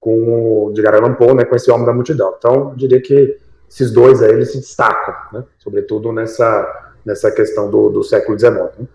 com 0.00 0.72
o 0.72 0.74
Allan 0.88 1.14
Poe, 1.14 1.34
né, 1.34 1.44
com 1.44 1.54
esse 1.54 1.70
homem 1.70 1.84
da 1.84 1.92
multidão. 1.92 2.34
Então, 2.38 2.70
eu 2.70 2.74
diria 2.74 3.00
que 3.02 3.38
esses 3.68 3.92
dois 3.92 4.22
aí 4.22 4.30
eles 4.30 4.50
se 4.50 4.58
destacam, 4.58 5.14
né, 5.30 5.44
sobretudo 5.58 6.10
nessa, 6.10 6.94
nessa 7.04 7.30
questão 7.30 7.70
do, 7.70 7.90
do 7.90 8.02
século 8.02 8.38
XIX. 8.38 8.54
Né? 8.78 8.88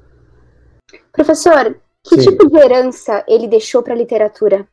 Professor, 1.13 1.75
que 2.03 2.21
Sim. 2.21 2.31
tipo 2.31 2.49
de 2.49 2.57
herança 2.57 3.23
ele 3.27 3.47
deixou 3.47 3.83
para 3.83 3.93
a 3.93 3.97
literatura? 3.97 4.67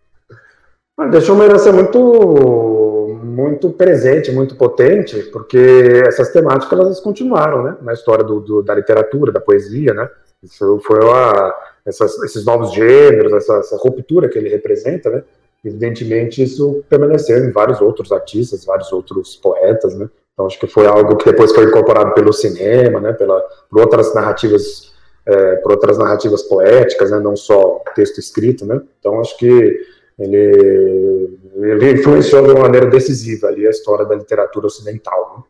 Deixou 1.11 1.35
uma 1.35 1.45
herança 1.45 1.73
muito, 1.73 3.19
muito 3.25 3.71
presente, 3.71 4.31
muito 4.31 4.57
potente, 4.57 5.23
porque 5.33 6.03
essas 6.07 6.31
temáticas 6.31 6.79
elas 6.79 7.01
continuaram 7.01 7.63
né, 7.63 7.77
na 7.81 7.93
história 7.93 8.23
do, 8.23 8.41
do 8.41 8.63
da 8.63 8.75
literatura, 8.75 9.33
da 9.33 9.41
poesia. 9.41 9.95
Né? 9.95 10.09
Isso 10.43 10.81
foi 10.87 10.99
a, 11.11 11.55
essas, 11.87 12.19
esses 12.23 12.45
novos 12.45 12.73
gêneros, 12.73 13.33
essa, 13.33 13.57
essa 13.57 13.77
ruptura 13.77 14.29
que 14.29 14.39
ele 14.39 14.49
representa, 14.49 15.11
né? 15.11 15.25
evidentemente 15.65 16.43
isso 16.43 16.85
permaneceu 16.89 17.39
em 17.39 17.53
vários 17.53 17.81
outros 17.81 18.11
artistas, 18.11 18.65
vários 18.65 18.93
outros 18.93 19.37
poetas, 19.37 19.95
né? 19.95 20.11
Então 20.33 20.47
acho 20.47 20.59
que 20.59 20.67
foi 20.67 20.87
algo 20.87 21.17
que 21.17 21.31
depois 21.31 21.53
foi 21.53 21.65
incorporado 21.65 22.15
pelo 22.15 22.33
cinema, 22.33 23.01
né? 23.01 23.13
Pela, 23.13 23.41
por 23.71 23.81
outras 23.81 24.15
narrativas, 24.15 24.93
é, 25.25 25.57
por 25.57 25.73
outras 25.73 25.99
narrativas 25.99 26.43
poéticas, 26.43 27.11
né? 27.11 27.21
Não 27.21 27.37
só 27.37 27.81
texto 27.95 28.19
escrito, 28.19 28.67
né? 28.67 28.81
Então 28.99 29.21
acho 29.21 29.37
que 29.39 29.81
ele, 30.23 31.39
ele 31.55 31.93
influenciou 31.93 32.43
de 32.43 32.53
uma 32.53 32.63
maneira 32.63 32.87
decisiva 32.87 33.49
ali 33.49 33.67
a 33.67 33.71
história 33.71 34.05
da 34.05 34.15
literatura 34.15 34.67
ocidental. 34.67 35.37
Né? 35.39 35.45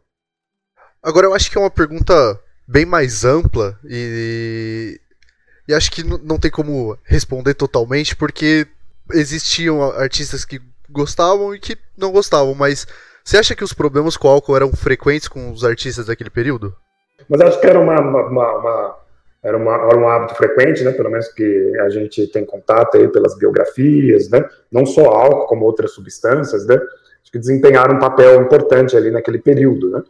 Agora 1.03 1.27
eu 1.27 1.35
acho 1.35 1.51
que 1.51 1.59
é 1.59 1.61
uma 1.61 1.71
pergunta 1.71 2.41
bem 2.67 2.87
mais 2.87 3.25
ampla 3.25 3.79
e, 3.85 5.01
e 5.69 5.75
acho 5.75 5.91
que 5.91 6.03
não 6.03 6.39
tem 6.39 6.51
como 6.51 6.97
responder 7.03 7.55
totalmente 7.55 8.17
porque 8.17 8.67
existiam 9.13 9.83
artistas 9.83 10.45
que 10.45 10.61
gostavam 10.89 11.55
e 11.55 11.59
que 11.59 11.77
não 11.97 12.13
gostavam, 12.13 12.55
mas 12.55 12.87
você 13.25 13.39
acha 13.39 13.55
que 13.55 13.65
os 13.65 13.73
problemas 13.73 14.17
com 14.17 14.29
o 14.29 14.31
álcool 14.31 14.57
eram 14.57 14.73
frequentes 14.73 15.29
com 15.29 15.51
os 15.51 15.65
artistas 15.65 16.07
daquele 16.07 16.31
período? 16.31 16.75
Mas 17.29 17.41
acho 17.41 17.61
que 17.61 17.67
era 17.67 17.79
uma, 17.79 18.01
uma, 18.01 18.59
uma 18.59 18.97
era, 19.43 19.57
uma, 19.57 19.75
era, 19.75 19.99
um 19.99 20.09
hábito 20.09 20.35
frequente, 20.35 20.85
né? 20.85 20.93
Pelo 20.93 21.11
menos 21.11 21.29
que 21.29 21.79
a 21.81 21.89
gente 21.89 22.27
tem 22.29 22.45
contato 22.45 22.97
aí 22.97 23.09
pelas 23.09 23.37
biografias, 23.37 24.29
né? 24.31 24.45
Não 24.71 24.87
só 24.87 25.07
álcool, 25.07 25.47
como 25.47 25.65
outras 25.65 25.93
substâncias, 25.93 26.67
né? 26.67 26.81
Que 27.31 27.39
desempenharam 27.39 27.97
um 27.97 27.99
papel 27.99 28.43
importante 28.43 28.97
ali 28.97 29.11
naquele 29.11 29.39
período, 29.39 29.91
né? 29.91 30.03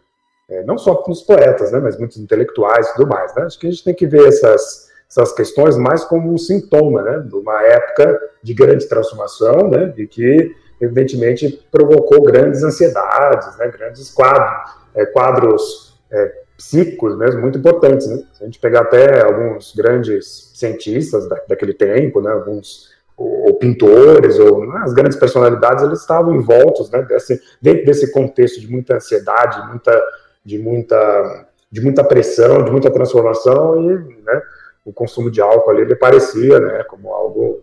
É, 0.51 0.65
não 0.65 0.77
só 0.77 1.03
os 1.09 1.23
poetas, 1.23 1.71
né? 1.73 1.79
Mas 1.79 1.97
muitos 1.97 2.19
intelectuais 2.19 2.89
e 2.89 2.95
tudo 2.95 3.09
mais, 3.09 3.35
né? 3.35 3.45
Acho 3.45 3.59
que 3.59 3.69
a 3.69 3.71
gente 3.71 3.85
tem 3.85 3.95
que 3.95 4.07
ver 4.07 4.27
essas 4.27 4.91
essas 5.13 5.33
questões 5.35 5.77
mais 5.77 6.03
como 6.05 6.33
um 6.33 6.39
sintoma 6.39 7.03
né, 7.03 7.19
de 7.19 7.35
uma 7.35 7.63
época 7.63 8.19
de 8.43 8.55
grande 8.55 8.89
transformação, 8.89 9.69
né, 9.69 9.93
e 9.99 10.07
que, 10.07 10.57
evidentemente, 10.81 11.63
provocou 11.71 12.23
grandes 12.23 12.63
ansiedades, 12.63 13.59
né, 13.59 13.69
grandes 13.69 14.11
quadros, 14.11 14.73
é, 14.95 15.05
quadros 15.05 16.01
é, 16.11 16.42
psíquicos 16.63 17.17
mesmo, 17.17 17.41
muito 17.41 17.59
importantes. 17.59 18.07
Né? 18.07 18.23
Se 18.33 18.43
a 18.43 18.47
gente 18.47 18.61
pegar 18.61 18.83
até 18.83 19.23
alguns 19.23 19.75
grandes 19.75 20.53
cientistas 20.55 21.29
da, 21.29 21.37
daquele 21.49 21.75
tempo, 21.75 22.21
né, 22.21 22.31
alguns 22.31 22.93
ou, 23.17 23.47
ou 23.49 23.55
pintores, 23.55 24.39
ou 24.39 24.65
né, 24.65 24.81
as 24.85 24.95
grandes 24.95 25.19
personalidades, 25.19 25.83
eles 25.83 26.01
estavam 26.01 26.35
envoltos 26.35 26.89
né, 26.91 27.03
desse, 27.03 27.41
dentro 27.61 27.85
desse 27.85 28.13
contexto 28.13 28.61
de 28.61 28.71
muita 28.71 28.95
ansiedade, 28.95 29.69
muita, 29.69 30.03
de, 30.45 30.59
muita, 30.59 31.47
de 31.71 31.81
muita 31.81 32.05
pressão, 32.05 32.65
de 32.65 32.71
muita 32.71 32.91
transformação, 32.91 33.83
e 33.83 34.23
né, 34.23 34.43
o 34.85 34.93
consumo 34.93 35.31
de 35.31 35.41
álcool 35.41 35.71
ali 35.71 35.83
ele 35.83 35.97
parecia, 35.97 36.61
né, 36.61 36.85
como 36.85 37.13
algo, 37.13 37.61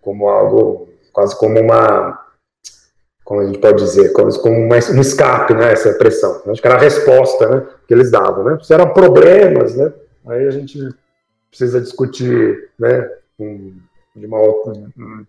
como 0.00 0.28
algo, 0.28 0.88
quase 1.12 1.38
como 1.38 1.60
uma, 1.60 2.18
como 3.30 3.42
a 3.42 3.46
gente 3.46 3.60
pode 3.60 3.84
dizer, 3.84 4.12
quase 4.12 4.42
como 4.42 4.56
uma, 4.56 4.74
um 4.74 5.00
escape, 5.00 5.54
né, 5.54 5.70
essa 5.72 5.92
pressão. 5.94 6.42
Acho 6.48 6.60
que 6.60 6.66
era 6.66 6.74
a 6.74 6.80
resposta, 6.80 7.48
né, 7.48 7.68
que 7.86 7.94
eles 7.94 8.10
davam, 8.10 8.42
né. 8.42 8.58
Se 8.60 8.74
eram 8.74 8.92
problemas, 8.92 9.76
né, 9.76 9.92
aí 10.26 10.48
a 10.48 10.50
gente 10.50 10.76
precisa 11.48 11.80
discutir, 11.80 12.70
né, 12.76 13.08
de 13.38 14.26
uma 14.26 14.40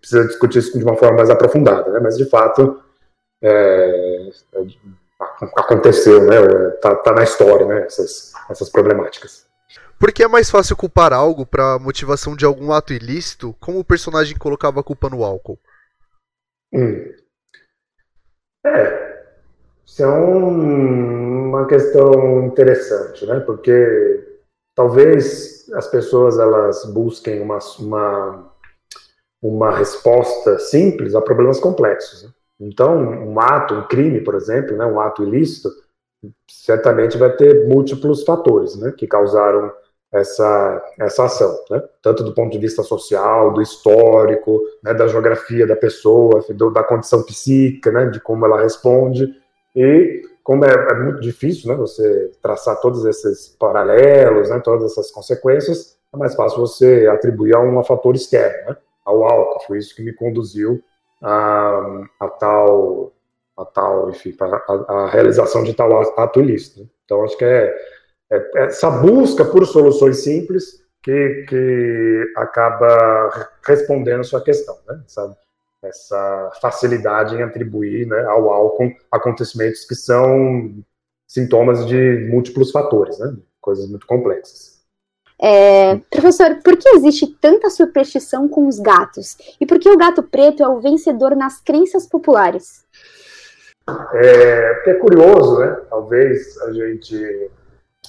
precisa 0.00 0.26
discutir 0.26 0.58
isso 0.58 0.76
de 0.76 0.82
uma 0.82 0.96
forma 0.96 1.18
mais 1.18 1.30
aprofundada, 1.30 1.92
né, 1.92 2.00
mas 2.02 2.18
de 2.18 2.24
fato 2.28 2.82
é, 3.40 4.30
é 4.54 4.66
aconteceu, 5.56 6.24
né, 6.24 6.70
tá, 6.82 6.96
tá 6.96 7.12
na 7.12 7.22
história, 7.22 7.66
né, 7.66 7.84
essas, 7.86 8.32
essas 8.50 8.68
problemáticas. 8.68 9.46
Porque 10.00 10.24
é 10.24 10.28
mais 10.28 10.50
fácil 10.50 10.74
culpar 10.74 11.12
algo 11.12 11.46
para 11.46 11.78
motivação 11.78 12.34
de 12.34 12.44
algum 12.44 12.72
ato 12.72 12.92
ilícito, 12.92 13.54
como 13.60 13.78
o 13.78 13.84
personagem 13.84 14.36
colocava 14.36 14.80
a 14.80 14.82
culpa 14.82 15.08
no 15.08 15.22
álcool. 15.22 15.56
Hum. 16.74 17.21
É, 18.64 19.24
isso 19.84 20.02
é 20.02 20.08
um, 20.08 21.48
uma 21.48 21.66
questão 21.66 22.44
interessante, 22.46 23.26
né? 23.26 23.40
Porque 23.40 24.40
talvez 24.74 25.68
as 25.74 25.86
pessoas 25.88 26.38
elas 26.38 26.84
busquem 26.86 27.40
uma, 27.40 27.58
uma, 27.78 28.52
uma 29.42 29.76
resposta 29.76 30.58
simples 30.58 31.14
a 31.14 31.20
problemas 31.20 31.60
complexos. 31.60 32.22
Né? 32.22 32.30
Então, 32.60 32.96
um 32.98 33.38
ato, 33.40 33.74
um 33.74 33.86
crime, 33.86 34.20
por 34.20 34.34
exemplo, 34.34 34.76
né, 34.76 34.84
um 34.86 35.00
ato 35.00 35.22
ilícito, 35.22 35.68
certamente 36.48 37.18
vai 37.18 37.34
ter 37.34 37.66
múltiplos 37.66 38.22
fatores 38.22 38.76
né, 38.76 38.92
que 38.92 39.06
causaram 39.06 39.72
essa, 40.12 40.84
essa 41.00 41.24
ação, 41.24 41.58
né? 41.70 41.82
tanto 42.02 42.22
do 42.22 42.34
ponto 42.34 42.52
de 42.52 42.58
vista 42.58 42.82
social, 42.82 43.52
do 43.52 43.62
histórico, 43.62 44.60
né, 44.82 44.92
da 44.92 45.08
geografia 45.08 45.66
da 45.66 45.74
pessoa, 45.74 46.44
do, 46.50 46.70
da 46.70 46.84
condição 46.84 47.22
psíquica, 47.22 47.90
né, 47.90 48.06
de 48.06 48.20
como 48.20 48.44
ela 48.44 48.60
responde, 48.60 49.34
e 49.74 50.22
como 50.44 50.66
é, 50.66 50.72
é, 50.72 50.94
muito 50.94 51.20
difícil 51.20 51.70
né, 51.70 51.74
você 51.74 52.30
traçar 52.42 52.78
todos 52.80 53.06
esses 53.06 53.48
paralelos, 53.58 54.50
né, 54.50 54.60
todas 54.60 54.92
essas 54.92 55.10
consequências, 55.10 55.96
é 56.12 56.16
mais 56.16 56.34
fácil 56.34 56.60
você 56.60 57.08
atribuir 57.10 57.54
a 57.54 57.60
um 57.60 57.82
fator 57.82 58.14
externo, 58.14 58.70
né, 58.70 58.76
ao 59.06 59.24
álcool, 59.24 59.64
foi 59.66 59.78
isso 59.78 59.96
que 59.96 60.02
me 60.02 60.12
conduziu 60.12 60.82
a, 61.22 62.04
a 62.20 62.28
tal, 62.28 63.12
a 63.56 63.64
tal, 63.64 64.10
enfim, 64.10 64.36
a, 64.40 64.92
a 64.92 65.08
realização 65.08 65.64
de 65.64 65.72
tal 65.72 66.20
ato 66.20 66.40
ilícito. 66.40 66.80
Né? 66.80 66.86
Então, 67.04 67.24
acho 67.24 67.36
que 67.36 67.44
é, 67.44 67.64
é, 67.66 67.74
essa 68.54 68.90
busca 68.90 69.44
por 69.44 69.66
soluções 69.66 70.22
simples 70.22 70.82
que, 71.02 71.44
que 71.48 72.32
acaba 72.36 73.48
respondendo 73.66 74.20
a 74.20 74.24
sua 74.24 74.40
questão, 74.40 74.76
né? 74.88 75.00
Essa, 75.04 75.36
essa 75.82 76.52
facilidade 76.60 77.34
em 77.34 77.42
atribuir 77.42 78.06
né, 78.06 78.24
ao 78.24 78.50
álcool 78.50 78.92
acontecimentos 79.10 79.84
que 79.84 79.94
são 79.94 80.72
sintomas 81.26 81.86
de 81.86 82.28
múltiplos 82.30 82.70
fatores, 82.70 83.18
né? 83.18 83.36
Coisas 83.60 83.88
muito 83.88 84.06
complexas. 84.06 84.80
É, 85.40 85.96
professor, 86.08 86.60
por 86.62 86.76
que 86.76 86.88
existe 86.90 87.26
tanta 87.40 87.68
superstição 87.68 88.48
com 88.48 88.68
os 88.68 88.78
gatos? 88.78 89.36
E 89.60 89.66
por 89.66 89.78
que 89.80 89.90
o 89.90 89.96
gato 89.96 90.22
preto 90.22 90.62
é 90.62 90.68
o 90.68 90.80
vencedor 90.80 91.34
nas 91.34 91.60
crenças 91.60 92.06
populares? 92.06 92.84
É, 94.14 94.90
é 94.90 94.94
curioso, 94.94 95.58
né? 95.58 95.80
Talvez 95.90 96.56
a 96.62 96.72
gente 96.72 97.50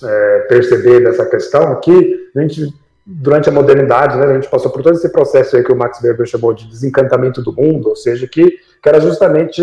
é, 0.02 0.40
perceber 0.50 1.02
dessa 1.02 1.26
questão 1.26 1.80
que 1.80 2.32
a 2.36 2.42
gente, 2.42 2.74
durante 3.06 3.50
a 3.50 3.52
modernidade, 3.52 4.18
né, 4.18 4.26
a 4.26 4.34
gente 4.34 4.50
passou 4.50 4.72
por 4.72 4.82
todo 4.82 4.96
esse 4.96 5.10
processo 5.10 5.56
aí 5.56 5.64
que 5.64 5.72
o 5.72 5.76
Max 5.76 6.02
Weber 6.02 6.26
chamou 6.26 6.54
de 6.54 6.68
desencantamento 6.68 7.42
do 7.42 7.54
mundo, 7.54 7.90
ou 7.90 7.96
seja, 7.96 8.28
que, 8.28 8.50
que 8.82 8.90
era 8.90 9.00
justamente 9.00 9.62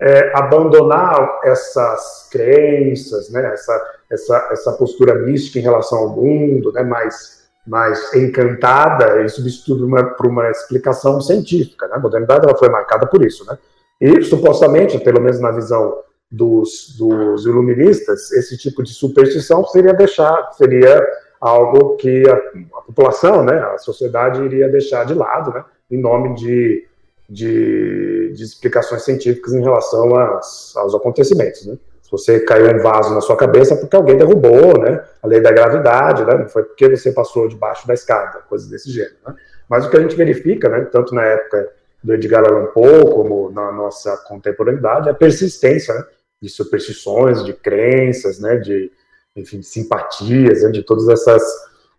é, 0.00 0.32
abandonar 0.34 1.40
essas 1.44 2.28
crenças, 2.30 3.30
né, 3.30 3.52
essa, 3.52 3.86
essa, 4.10 4.48
essa 4.52 4.72
postura 4.72 5.14
mística 5.14 5.58
em 5.58 5.62
relação 5.62 5.98
ao 5.98 6.08
mundo, 6.10 6.72
né, 6.72 6.82
mais, 6.82 7.48
mais 7.66 8.14
encantada 8.14 9.22
e 9.22 9.28
substituir 9.28 9.82
uma, 9.82 10.04
por 10.04 10.26
uma 10.26 10.50
explicação 10.50 11.20
científica. 11.20 11.86
Né? 11.88 11.96
A 11.96 12.00
modernidade 12.00 12.46
ela 12.46 12.56
foi 12.56 12.68
marcada 12.68 13.06
por 13.06 13.24
isso. 13.24 13.44
Né? 13.44 13.58
E, 14.00 14.22
supostamente, 14.22 14.98
pelo 15.00 15.20
menos 15.20 15.40
na 15.40 15.50
visão 15.50 15.98
dos, 16.30 16.94
dos 16.98 17.46
iluministas, 17.46 18.30
esse 18.32 18.56
tipo 18.56 18.82
de 18.82 18.92
superstição 18.92 19.64
seria 19.64 19.94
deixar, 19.94 20.50
seria 20.52 21.02
algo 21.40 21.96
que 21.96 22.28
a, 22.28 22.34
a, 22.34 22.82
população, 22.82 23.42
né, 23.42 23.58
a 23.58 23.78
sociedade 23.78 24.42
iria 24.42 24.68
deixar 24.68 25.06
de 25.06 25.14
lado, 25.14 25.52
né, 25.52 25.64
em 25.90 26.00
nome 26.00 26.34
de, 26.34 26.86
de, 27.28 28.32
de 28.34 28.42
explicações 28.42 29.02
científicas 29.02 29.54
em 29.54 29.62
relação 29.62 30.14
às, 30.16 30.76
aos 30.76 30.94
acontecimentos, 30.94 31.66
né. 31.66 31.78
Se 32.02 32.12
você 32.12 32.40
caiu 32.40 32.74
um 32.74 32.82
vaso 32.82 33.14
na 33.14 33.20
sua 33.20 33.36
cabeça 33.36 33.74
é 33.74 33.76
porque 33.76 33.94
alguém 33.94 34.16
derrubou, 34.16 34.78
né, 34.78 35.02
a 35.22 35.26
lei 35.26 35.40
da 35.40 35.52
gravidade, 35.52 36.24
né, 36.24 36.34
não 36.34 36.48
foi 36.48 36.62
porque 36.62 36.88
você 36.88 37.12
passou 37.12 37.48
debaixo 37.48 37.86
da 37.86 37.94
escada, 37.94 38.40
coisas 38.48 38.68
desse 38.68 38.90
gênero, 38.90 39.16
né. 39.26 39.34
Mas 39.68 39.86
o 39.86 39.90
que 39.90 39.96
a 39.96 40.00
gente 40.00 40.16
verifica, 40.16 40.68
né, 40.68 40.86
tanto 40.90 41.14
na 41.14 41.24
época 41.24 41.70
do 42.02 42.14
Edgar 42.14 42.44
Allan 42.44 42.66
Poe 42.66 43.10
como 43.12 43.50
na 43.50 43.72
nossa 43.72 44.16
contemporaneidade, 44.28 45.08
é 45.08 45.12
a 45.12 45.14
persistência, 45.14 45.94
né, 45.94 46.04
de 46.40 46.48
superstições, 46.48 47.44
de 47.44 47.52
crenças, 47.52 48.38
né, 48.38 48.56
de, 48.56 48.90
enfim, 49.36 49.58
de 49.58 49.66
simpatias, 49.66 50.62
né, 50.62 50.70
de 50.70 50.82
todas 50.82 51.08
essas, 51.08 51.42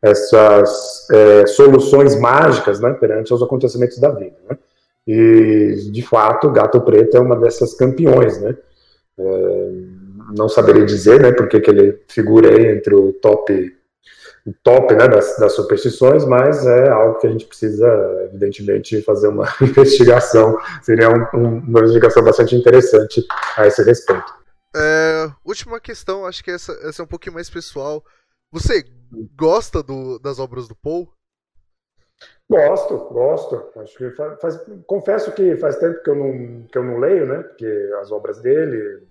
essas 0.01 1.07
é, 1.11 1.45
soluções 1.45 2.19
mágicas 2.19 2.79
né, 2.79 2.93
perante 2.93 3.33
os 3.33 3.43
acontecimentos 3.43 3.99
da 3.99 4.09
vida. 4.09 4.37
Né? 4.49 4.57
E, 5.07 5.89
de 5.91 6.01
fato, 6.01 6.47
o 6.47 6.51
Gato 6.51 6.81
Preto 6.81 7.17
é 7.17 7.19
uma 7.19 7.35
dessas 7.35 7.73
campeões. 7.73 8.39
Né? 8.41 8.55
É, 9.17 9.71
não 10.35 10.47
saberia 10.47 10.85
dizer 10.85 11.21
né, 11.21 11.31
porque 11.31 11.59
que 11.59 11.69
ele 11.69 12.01
figura 12.07 12.49
aí 12.49 12.67
entre 12.67 12.95
o 12.95 13.13
top 13.13 13.75
top 14.63 14.93
né, 14.95 15.07
das, 15.07 15.37
das, 15.37 15.53
superstições, 15.53 16.25
mas 16.25 16.65
é 16.65 16.89
algo 16.89 17.19
que 17.19 17.27
a 17.27 17.31
gente 17.31 17.45
precisa, 17.45 17.87
evidentemente, 18.25 19.01
fazer 19.01 19.27
uma 19.27 19.45
investigação. 19.61 20.57
Seria 20.81 21.09
um, 21.09 21.25
um, 21.33 21.57
uma 21.59 21.79
investigação 21.81 22.23
bastante 22.23 22.55
interessante 22.55 23.25
a 23.57 23.67
esse 23.67 23.83
respeito. 23.83 24.33
É, 24.75 25.29
última 25.43 25.79
questão, 25.79 26.25
acho 26.25 26.43
que 26.43 26.51
essa, 26.51 26.71
essa 26.83 27.01
é 27.01 27.05
um 27.05 27.07
pouquinho 27.07 27.33
mais 27.33 27.49
pessoal. 27.49 28.03
Você 28.51 28.85
gosta 29.35 29.83
do, 29.83 30.19
das 30.19 30.39
obras 30.39 30.67
do 30.67 30.75
Paul? 30.75 31.11
Gosto, 32.49 32.97
gosto. 33.11 33.71
Acho 33.79 33.97
que 33.97 34.09
faz, 34.11 34.41
faz, 34.41 34.61
confesso 34.87 35.31
que 35.31 35.55
faz 35.57 35.77
tempo 35.77 36.01
que 36.01 36.09
eu 36.09 36.15
não, 36.15 36.67
que 36.67 36.77
eu 36.77 36.83
não 36.83 36.97
leio, 36.97 37.25
né? 37.27 37.43
Porque 37.43 37.91
as 38.01 38.11
obras 38.11 38.39
dele, 38.39 39.07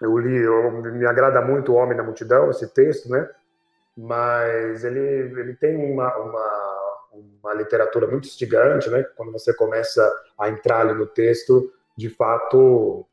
eu 0.00 0.16
li, 0.18 0.36
eu, 0.36 0.70
me 0.70 1.06
agrada 1.06 1.40
muito 1.42 1.72
o 1.72 1.74
Homem 1.74 1.96
na 1.96 2.04
Multidão, 2.04 2.50
esse 2.50 2.68
texto, 2.68 3.08
né? 3.08 3.28
Mas 3.96 4.84
ele, 4.84 4.98
ele 4.98 5.54
tem 5.54 5.76
uma, 5.76 6.16
uma, 6.16 7.02
uma 7.42 7.54
literatura 7.54 8.06
muito 8.06 8.26
instigante, 8.26 8.88
né? 8.90 9.02
Quando 9.16 9.32
você 9.32 9.54
começa 9.54 10.10
a 10.38 10.48
entrar 10.48 10.80
ali 10.80 10.94
no 10.94 11.06
texto, 11.06 11.72
de 11.96 12.08
fato, 12.08 13.06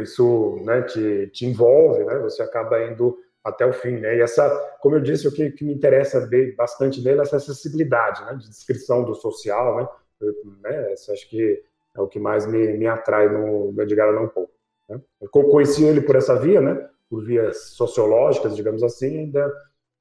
isso 0.00 0.60
né, 0.64 0.82
te, 0.82 1.28
te 1.32 1.46
envolve, 1.46 2.04
né? 2.04 2.18
Você 2.20 2.42
acaba 2.42 2.82
indo 2.84 3.18
até 3.42 3.66
o 3.66 3.72
fim, 3.72 3.98
né? 3.98 4.16
E 4.16 4.20
essa, 4.20 4.48
como 4.80 4.96
eu 4.96 5.00
disse, 5.00 5.26
o 5.26 5.32
que, 5.32 5.50
que 5.50 5.64
me 5.64 5.74
interessa 5.74 6.28
bastante 6.56 7.02
nele 7.02 7.20
é 7.20 7.22
essa 7.22 7.36
acessibilidade, 7.36 8.24
né? 8.24 8.34
De 8.34 8.48
descrição 8.48 9.04
do 9.04 9.14
social, 9.14 9.76
né? 9.76 9.88
Eu, 10.20 10.34
né 10.62 10.92
acho 10.92 11.28
que 11.28 11.62
é 11.94 12.00
o 12.00 12.06
que 12.06 12.18
mais 12.18 12.46
me, 12.46 12.78
me 12.78 12.86
atrai 12.86 13.28
no, 13.28 13.72
no 13.72 13.82
Edgar 13.82 14.08
Allan 14.08 14.28
Poe. 14.28 14.46
Né? 14.88 15.00
Eu 15.20 15.28
conheci 15.28 15.84
ele 15.84 16.00
por 16.00 16.16
essa 16.16 16.38
via, 16.38 16.60
né? 16.60 16.88
Por 17.12 17.22
vias 17.26 17.74
sociológicas, 17.74 18.56
digamos 18.56 18.82
assim, 18.82 19.18
ainda 19.18 19.52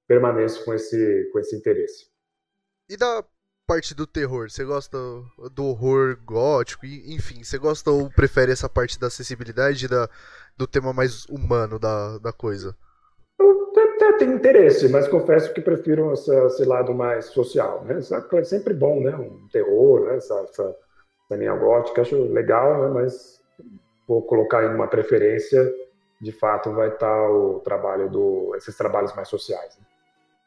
permaneço 0.08 0.64
com 0.64 0.74
esse, 0.74 1.30
com 1.34 1.40
esse 1.40 1.54
interesse. 1.54 2.06
E 2.90 2.96
da 2.96 3.22
parte 3.68 3.94
do 3.94 4.08
terror, 4.08 4.50
você 4.50 4.64
gosta 4.64 4.98
do 5.54 5.66
horror 5.66 6.18
gótico, 6.24 6.86
enfim, 6.86 7.44
você 7.44 7.58
gosta 7.58 7.92
ou 7.92 8.10
prefere 8.10 8.54
essa 8.54 8.70
parte 8.70 8.98
da 8.98 9.08
acessibilidade 9.08 9.90
da, 9.90 10.10
do 10.58 10.66
tema 10.66 10.94
mais 10.94 11.26
humano 11.26 11.78
da, 11.78 12.18
da 12.20 12.32
coisa? 12.32 12.74
Eu 13.38 13.70
até 13.96 14.14
tenho 14.14 14.36
interesse, 14.36 14.88
mas 14.88 15.06
confesso 15.10 15.54
que 15.54 15.60
prefiro 15.60 16.14
essa, 16.14 16.46
esse 16.46 16.64
lado 16.64 16.94
mais 16.94 17.26
social, 17.26 17.84
né? 17.84 18.00
É 18.00 18.44
sempre 18.46 18.74
bom, 18.74 19.02
né? 19.02 19.14
Um 19.18 19.50
terror, 19.52 20.06
né? 20.06 20.16
Essa, 20.16 20.34
essa, 20.50 20.76
essa 21.26 21.36
linha 21.36 21.56
gótica, 21.56 22.04
acho 22.04 22.16
legal, 22.32 22.84
né? 22.84 23.02
Mas 23.02 23.42
vou 24.08 24.22
colocar 24.22 24.64
em 24.64 24.74
uma 24.74 24.88
preferência 24.88 25.62
de 26.22 26.32
fato 26.32 26.72
vai 26.72 26.90
estar 26.90 27.30
o 27.30 27.60
trabalho 27.62 28.10
do 28.10 28.56
esses 28.56 28.78
trabalhos 28.78 29.14
mais 29.16 29.28
sociais. 29.28 29.76
Né? 29.78 29.86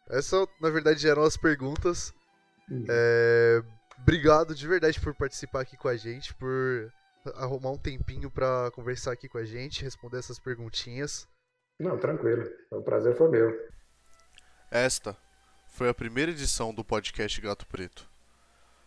Essa, 0.08 0.46
na 0.60 0.70
verdade, 0.70 1.06
eram 1.08 1.22
as 1.22 1.36
perguntas. 1.36 2.14
Uhum. 2.70 2.84
É, 2.88 3.62
obrigado 3.98 4.54
de 4.54 4.68
verdade 4.68 5.00
por 5.00 5.14
participar 5.14 5.62
aqui 5.62 5.76
com 5.76 5.88
a 5.88 5.96
gente, 5.96 6.32
por 6.34 6.92
arrumar 7.34 7.70
um 7.70 7.78
tempinho 7.78 8.30
para 8.30 8.70
conversar 8.70 9.12
aqui 9.12 9.28
com 9.28 9.38
a 9.38 9.44
gente, 9.44 9.82
responder 9.82 10.18
essas 10.18 10.38
perguntinhas. 10.38 11.26
Não, 11.80 11.98
tranquilo. 11.98 12.48
O 12.70 12.80
prazer 12.82 13.16
foi 13.16 13.28
meu. 13.28 13.68
Esta 14.70 15.16
foi 15.66 15.88
a 15.88 15.94
primeira 15.94 16.30
edição 16.30 16.72
do 16.72 16.84
podcast 16.84 17.40
Gato 17.40 17.66
Preto. 17.66 18.08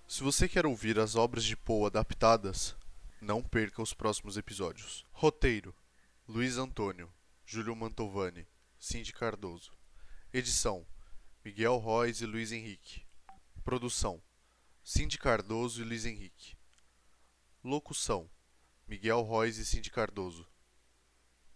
Se 0.08 0.24
você 0.24 0.48
quer 0.48 0.66
ouvir 0.66 0.98
as 1.00 1.18
obras 1.18 1.44
de 1.44 1.58
Poe 1.58 1.88
adaptadas, 1.88 2.78
não 3.20 3.44
perca 3.44 3.82
os 3.82 3.94
próximos 3.94 4.38
episódios. 4.38 5.06
Roteiro 5.12 5.74
Luiz 6.30 6.58
Antônio, 6.58 7.10
Júlio 7.46 7.74
Mantovani, 7.74 8.46
Cindy 8.78 9.14
Cardoso. 9.14 9.72
Edição: 10.34 10.86
Miguel 11.42 11.78
Royce 11.78 12.26
e 12.26 12.28
Luiz 12.28 12.52
Henrique. 12.52 13.08
Produção: 13.64 14.22
Cindy 14.84 15.18
Cardoso 15.18 15.82
e 15.82 15.86
Luiz 15.86 16.06
Henrique. 16.06 16.58
Locução: 17.64 18.30
Miguel 18.86 19.22
Royce 19.22 19.62
e 19.62 19.66
Cindy 19.66 19.90
Cardoso. 19.90 20.46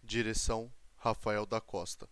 Direção: 0.01 0.73
Rafael 0.95 1.45
da 1.45 1.60
Costa. 1.60 2.10